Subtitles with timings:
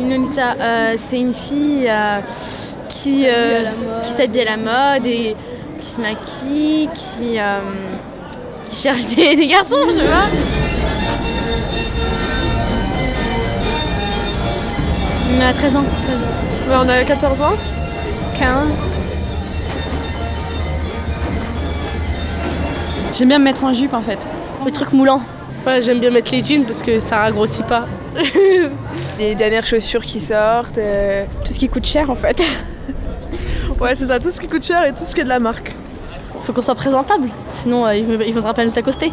[0.00, 2.20] Une Lolita, euh, c'est une fille euh,
[2.88, 3.64] qui, euh,
[4.02, 5.36] qui s'habille à la mode et
[5.78, 7.60] qui se maquille, qui, euh,
[8.64, 10.26] qui cherche des, des garçons, je sais pas.
[15.36, 15.84] On a 13 ans.
[16.72, 17.56] on a 14 ans
[18.38, 18.80] 15.
[23.14, 24.30] J'aime bien me mettre en jupe en fait.
[24.64, 25.20] Le truc moulant.
[25.66, 27.84] Ouais, j'aime bien mettre les jeans parce que ça ragrossit pas.
[29.20, 30.78] les dernières chaussures qui sortent.
[30.78, 32.42] euh, Tout ce qui coûte cher en fait.
[33.80, 35.38] Ouais, c'est ça, tout ce qui coûte cher et tout ce qui est de la
[35.38, 35.74] marque.
[36.44, 39.10] Faut qu'on soit présentable, sinon euh, il ne il faudra pas nous accoster.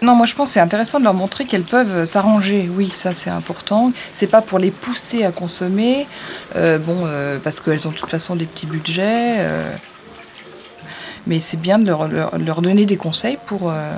[0.00, 2.68] Non, moi je pense que c'est intéressant de leur montrer qu'elles peuvent euh, s'arranger.
[2.72, 3.90] Oui, ça c'est important.
[4.12, 6.06] C'est pas pour les pousser à consommer,
[6.54, 9.38] euh, bon, euh, parce qu'elles ont de toute façon des petits budgets.
[9.40, 9.72] euh,
[11.26, 13.90] mais c'est bien de leur, leur- leur donner des conseils pour, euh,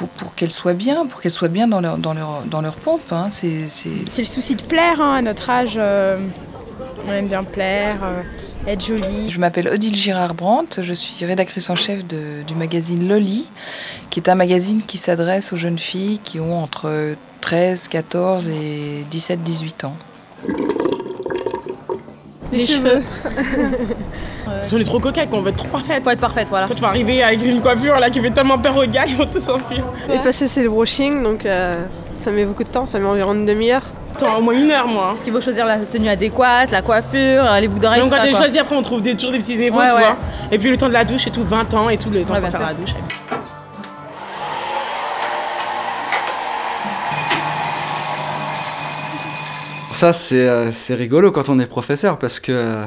[0.00, 2.76] pour, pour qu'elles soient bien, pour qu'elles soient bien dans leur, dans leur, dans leur
[2.76, 3.12] pompe.
[3.12, 3.28] hein.
[3.30, 5.74] C'est, c'est- C'est le souci de plaire hein, à notre âge.
[5.76, 6.16] euh,
[7.06, 8.22] on aime bien plaire, euh,
[8.70, 9.28] être jolie.
[9.30, 13.46] Je m'appelle Odile Girard-Brandt, je suis rédactrice en chef de- du magazine Loli,
[14.08, 19.04] qui est un magazine qui s'adresse aux jeunes filles qui ont entre 13, 14 et
[19.10, 19.96] 17, 18 ans.
[22.52, 23.02] Les, cheveux.
[24.44, 26.02] Parce qu'on est trop coquettes, qu'on veut être trop parfaite.
[26.02, 26.66] Faut être parfaite, voilà.
[26.66, 29.16] Toi, tu vas arriver avec une coiffure là qui fait tellement peur aux gars, ils
[29.16, 29.84] vont tous s'enfuir.
[30.12, 31.74] Et parce que c'est le brushing, donc euh,
[32.22, 33.84] ça met beaucoup de temps, ça met environ une demi-heure.
[34.14, 35.08] Attends, au moins une heure, moi.
[35.10, 38.34] Parce qu'il faut choisir la tenue adéquate, la coiffure, les boucles d'oreilles, Donc quand t'es
[38.34, 40.00] choisi, après on trouve des, toujours des petits défauts, Ouais, tu ouais.
[40.00, 40.16] vois.
[40.50, 42.34] Et puis le temps de la douche et tout, 20 ans et tout, le temps
[42.34, 42.94] Ouais, de bien sortir à la douche.
[49.94, 52.86] Ça, c'est euh, c'est rigolo quand on est professeur parce que euh,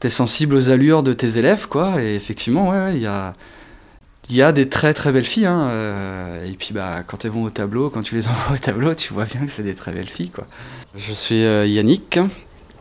[0.00, 2.02] t'es sensible aux allures de tes élèves, quoi.
[2.02, 3.34] Et effectivement, ouais, il y a,
[4.30, 5.46] il y a des très très belles filles.
[5.46, 8.58] Hein, euh, et puis, bah, quand elles vont au tableau, quand tu les envoies au
[8.58, 10.46] tableau, tu vois bien que c'est des très belles filles, quoi.
[10.96, 12.18] Je suis Yannick,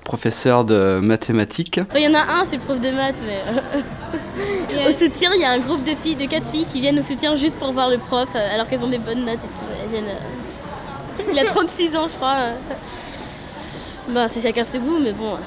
[0.06, 1.82] professeur de mathématiques.
[1.94, 4.88] Il y en a un, c'est le prof de maths, mais.
[4.88, 7.04] au soutien, il y a un groupe de filles, de quatre filles qui viennent au
[7.04, 9.66] soutien juste pour voir le prof, alors qu'elles ont des bonnes notes et tout.
[9.84, 10.16] Elles viennent,
[11.32, 12.38] Il a 36 ans, je crois.
[14.10, 15.38] Bah, c'est chacun ses goûts, mais bon.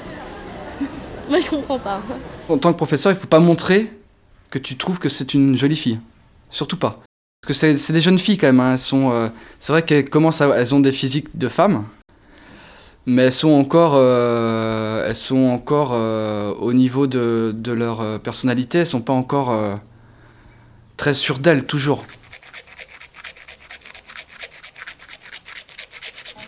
[1.29, 2.01] Moi, je comprends pas.
[2.49, 3.91] En tant que professeur, il faut pas montrer
[4.49, 5.99] que tu trouves que c'est une jolie fille.
[6.49, 6.99] Surtout pas.
[7.41, 8.59] Parce que c'est des jeunes filles quand même.
[8.59, 8.75] hein.
[8.93, 11.85] Euh, c'est vrai qu'elles commencent, à- elles ont des physiques de femmes,
[13.05, 18.79] mais elles sont encore, euh, elles sont encore euh, au niveau de, leur personnalité.
[18.79, 19.55] Elles sont pas encore
[20.97, 22.03] très sûres d'elles toujours.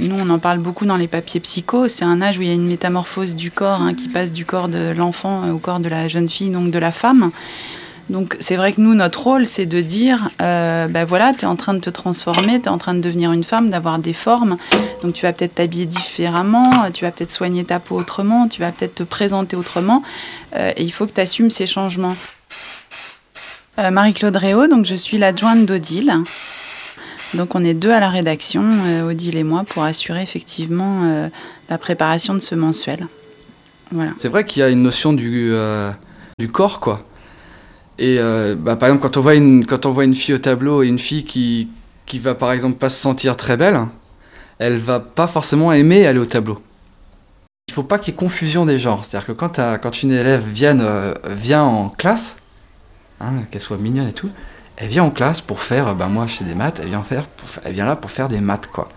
[0.01, 1.87] Nous, on en parle beaucoup dans les papiers psycho.
[1.87, 4.45] C'est un âge où il y a une métamorphose du corps hein, qui passe du
[4.45, 7.29] corps de l'enfant au corps de la jeune fille, donc de la femme.
[8.09, 11.45] Donc c'est vrai que nous, notre rôle, c'est de dire, euh, ben voilà, tu es
[11.45, 14.13] en train de te transformer, tu es en train de devenir une femme, d'avoir des
[14.13, 14.57] formes.
[15.03, 18.71] Donc tu vas peut-être t'habiller différemment, tu vas peut-être soigner ta peau autrement, tu vas
[18.71, 20.03] peut-être te présenter autrement.
[20.55, 22.15] euh, et il faut que tu assumes ces changements.
[23.79, 26.13] Euh, Marie-Claude Réau, donc je suis l'adjointe d'Odile.
[27.33, 31.29] Donc on est deux à la rédaction, euh, Odile et moi, pour assurer effectivement euh,
[31.69, 33.07] la préparation de ce mensuel.
[33.91, 34.11] Voilà.
[34.17, 35.91] C'est vrai qu'il y a une notion du, euh,
[36.39, 37.05] du corps, quoi.
[37.99, 38.17] Et
[38.57, 40.87] bah, par exemple, quand on, voit une, quand on voit une fille au tableau et
[40.87, 41.69] une fille qui,
[42.07, 43.79] qui va par exemple pas se sentir très belle,
[44.57, 46.59] elle va pas forcément aimer aller au tableau.
[47.67, 49.05] Il faut pas qu'il y ait confusion des genres.
[49.05, 52.37] C'est-à-dire que quand, quand une élève vient, vient en classe,
[53.19, 54.31] hein, qu'elle soit mignonne et tout,
[54.77, 57.27] elle vient en classe pour faire, bah moi je fais des maths, elle vient, faire,
[57.27, 58.89] pour elle vient là pour faire des maths, quoi.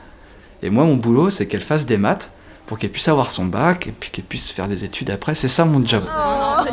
[0.62, 2.30] Et moi, mon boulot, c'est qu'elle fasse des maths
[2.66, 5.34] pour qu'elle puisse avoir son bac et puis qu'elle puisse faire des études après.
[5.34, 6.04] C'est ça mon job.
[6.06, 6.64] Bah,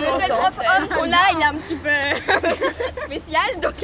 [0.00, 1.88] le seul prof homme qu'on a, il est un petit peu
[3.02, 3.74] spécial, donc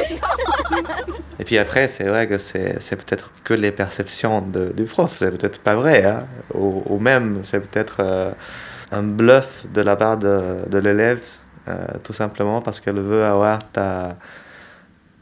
[1.38, 5.12] Et puis après, c'est vrai que c'est c'est peut-être que les perceptions de- du prof,
[5.16, 6.24] c'est peut-être pas vrai, hein.
[6.54, 8.32] ou, ou même c'est peut-être euh,
[8.92, 11.20] un bluff de la part de, de l'élève,
[12.02, 14.16] tout simplement parce qu'elle veut avoir ta,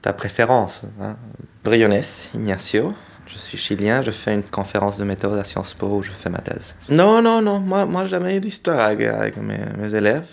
[0.02, 0.82] ta préférence.
[1.00, 1.16] Hein.
[1.64, 2.02] Briones
[2.34, 2.92] Ignacio,
[3.26, 6.28] je suis chilien, je fais une conférence de méthode à Sciences Po où je fais
[6.30, 6.74] ma thèse.
[6.88, 10.24] Non, non, non, moi, moi jamais eu d'histoire avec, avec mes, mes élèves.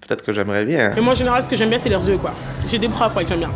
[0.00, 0.94] Peut-être que j'aimerais bien.
[0.96, 2.32] Et moi, en général, ce que j'aime bien, c'est leurs yeux, quoi.
[2.66, 3.50] J'ai des profs ouais, que j'aime bien.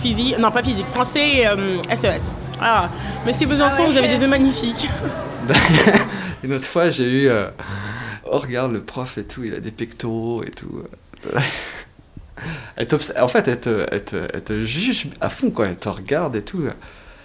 [0.00, 2.32] Physique, non, pas physique, français et euh, SES.
[2.60, 2.90] Ah,
[3.24, 4.90] Monsieur Besançon, vous avez des yeux magnifiques.
[6.44, 7.28] Une autre fois, j'ai eu.
[7.28, 7.48] euh,
[8.30, 10.82] Oh, regarde le prof et tout, il a des pectoraux et tout.
[12.76, 12.86] Elle
[13.20, 15.66] en fait, elle te, elle, te, elle te juge à fond, quoi.
[15.68, 16.62] Elle te regarde et tout.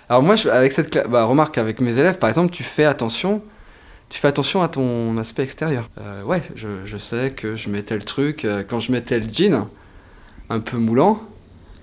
[0.09, 2.85] Alors, moi, je- avec cette cla- bah, remarque, avec mes élèves, par exemple, tu fais
[2.85, 3.43] attention.
[4.09, 5.89] Tu fais attention à ton aspect extérieur.
[5.99, 8.45] Euh, ouais, je, je sais que je mettais le truc.
[8.45, 9.69] euh, quand je mettais le jean,
[10.49, 11.21] un peu moulant,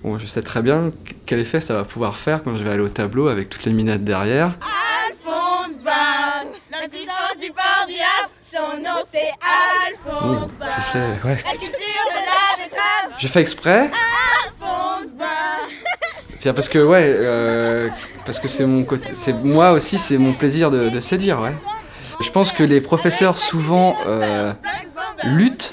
[0.05, 0.93] Bon, je sais très bien
[1.27, 3.73] quel effet ça va pouvoir faire quand je vais aller au tableau avec toutes les
[3.73, 4.55] minettes derrière.
[4.61, 10.71] Alphonse Brown, la puissance du port du Havre, son nom c'est Alphonse Brown.
[10.79, 11.43] Je sais, ouais.
[11.45, 12.65] La culture de la
[13.19, 13.91] Je fais exprès.
[16.37, 17.89] C'est parce que ouais, euh,
[18.25, 21.55] parce que c'est mon côté, c'est moi aussi, c'est mon plaisir de, de séduire, ouais.
[22.21, 24.53] Je pense que les professeurs souvent euh,
[25.25, 25.73] luttent.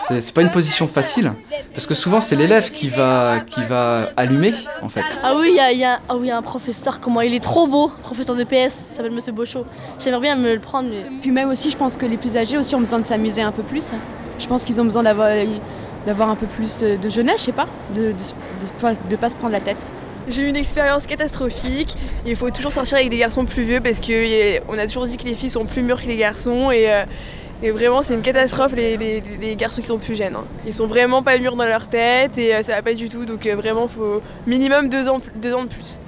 [0.00, 1.32] C'est pas une position facile,
[1.74, 4.52] parce que souvent c'est l'élève qui va qui va allumer
[4.82, 5.04] en fait.
[5.22, 7.20] Ah oui, il y a, y a- ah oui, il y a un professeur, comment
[7.20, 9.64] il est trop beau, professeur de PS, il s'appelle Monsieur Bochot.
[10.02, 12.58] J'aimerais bien me le prendre, mais Puis même aussi, je pense que les plus âgés
[12.58, 13.92] aussi ont besoin de s'amuser un peu plus.
[14.38, 15.28] Je pense qu'ils ont besoin d'avoir
[16.06, 18.12] d'avoir un peu plus de de jeunesse, je sais pas, de
[19.10, 19.88] de pas- se prendre la tête.
[20.28, 21.96] J'ai eu une expérience catastrophique.
[22.26, 25.24] Il faut toujours sortir avec des garçons plus vieux parce qu'on a toujours dit que
[25.24, 27.02] les filles sont plus mûres que les garçons et, euh,
[27.62, 30.36] et vraiment c'est une catastrophe les, les- les garçons qui sont plus jeunes.
[30.36, 30.44] hein.
[30.64, 33.24] Ils sont vraiment pas mûrs dans leur tête et euh, ça va pas du tout
[33.24, 35.98] donc euh, vraiment faut minimum deux ans, deux ans de plus.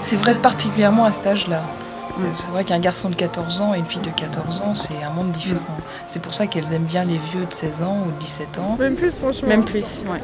[0.00, 1.62] C'est vrai particulièrement à cet âge-là.
[2.10, 5.02] C'est c'est vrai qu'un garçon de 14 ans et une fille de 14 ans, c'est
[5.02, 5.60] un monde différent.
[6.06, 8.76] C'est pour ça qu'elles aiment bien les vieux de 16 ans ou de 17 ans.
[8.78, 9.48] Même plus franchement.
[9.48, 10.20] Même plus, ouais.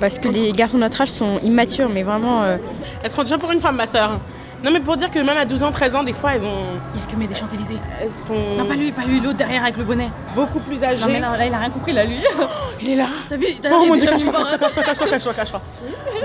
[0.00, 2.42] Parce que les garçons de notre âge sont immatures, mais vraiment.
[2.44, 2.56] euh,
[3.02, 4.20] Elle se prend déjà pour une femme, ma sœur.
[4.64, 6.64] Non, mais pour dire que même à 12 ans, 13 ans, des fois, elles ont.
[6.94, 7.78] Il y a le comé des Champs-Élysées.
[8.02, 8.34] Elles sont.
[8.58, 10.08] Non, pas lui, pas lui, l'autre derrière avec le bonnet.
[10.34, 11.00] Beaucoup plus âgées.
[11.00, 12.16] Non, mais là, là, il a rien compris, là, lui.
[12.80, 13.06] Il est là.
[13.28, 15.60] T'as vu t'as Oh mon dieu, cache-toi, cache-toi, cache-toi, cache-toi, cache-toi.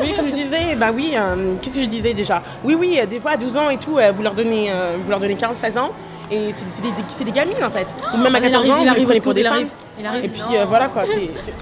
[0.01, 2.41] Oui, comme je disais, bah oui, euh, qu'est-ce que je disais déjà?
[2.63, 4.95] Oui, oui, euh, des fois à 12 ans et tout, euh, vous leur donnez, euh,
[5.03, 5.91] vous leur donnez 15, 16 ans.
[6.31, 7.93] Et c'est des, des gamines en fait.
[8.13, 9.43] Ou même à Ah, il 14 arrive, ans, il vous les arrive, prenez pour des
[9.43, 9.53] femmes.
[9.53, 9.67] arrive.
[9.99, 10.25] Il arrive.
[10.25, 11.03] Et puis voilà quoi.
[11.05, 11.53] c'est-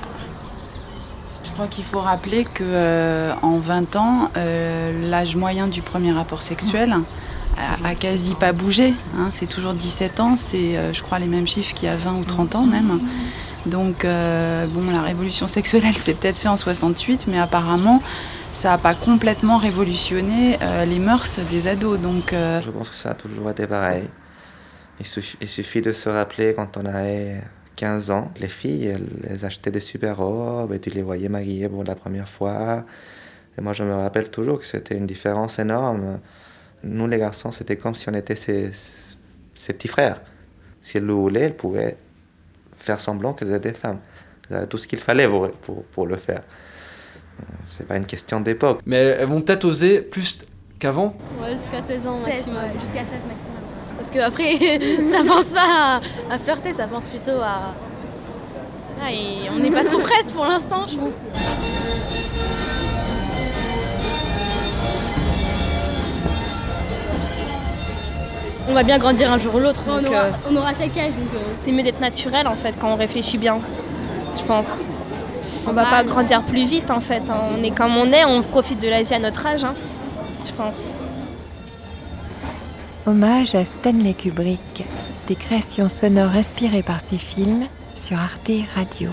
[1.62, 6.42] crois qu'il faut rappeler que euh, en 20 ans, euh, l'âge moyen du premier rapport
[6.42, 6.96] sexuel
[7.56, 8.96] a, a quasi pas bougé.
[9.16, 9.28] hein.
[9.30, 12.14] c'est toujours 17 ans, c'est euh, je crois les mêmes chiffres qu'il y a 20
[12.16, 13.00] ou 30 ans même.
[13.68, 18.02] Donc bon, la révolution sexuelle, elle s'est peut-être fait en 68, mais apparemment,
[18.54, 20.58] ça n'a pas complètement révolutionné
[20.88, 22.00] les mœurs des ados.
[22.00, 24.10] Donc Je pense que ça a toujours été pareil.
[25.00, 27.44] Il suffit, il suffit de se rappeler quand on avait
[27.82, 31.68] 15 ans, les filles, elles, elles achetaient des super robes et tu les voyais maquillées
[31.68, 32.86] pour la première fois.
[33.58, 36.20] Et moi, je me rappelle toujours que c'était une différence énorme.
[36.84, 38.70] Nous, les garçons, c'était comme si on était ses,
[39.56, 40.22] ses petits frères.
[40.80, 41.98] Si elles le voulaient, elles pouvaient
[42.78, 44.00] faire semblant qu'elles étaient des femmes.
[44.52, 46.44] Elles avaient tout ce qu'il fallait pour, pour, pour le faire.
[47.64, 48.82] C'est pas une question d'époque.
[48.86, 50.42] Mais elles vont peut-être oser plus
[50.78, 51.16] qu'avant?
[51.42, 52.58] Ouais, jusqu'à 16 ans 16, maximum.
[52.58, 53.61] ouais, Jusqu'à 16 maximum.
[54.02, 54.58] Parce que après,
[55.06, 57.76] ça pense pas à, à flirter, ça pense plutôt à.
[59.00, 61.14] Ah, et on n'est pas trop prête pour l'instant, je pense.
[68.68, 69.84] On va bien grandir un jour ou l'autre.
[69.88, 72.74] On aura, euh, on aura chaque âge, donc euh, c'est mieux d'être naturel en fait
[72.82, 73.60] quand on réfléchit bien,
[74.36, 74.82] je pense.
[75.68, 77.38] On va pas grandir plus vite en fait, hein.
[77.56, 79.76] on est comme on est, on profite de la vie à notre âge, hein,
[80.44, 80.74] je pense.
[83.08, 84.84] Hommage à Stanley Kubrick,
[85.28, 87.66] des créations sonores inspirées par ses films
[87.96, 89.10] sur Arte Radio.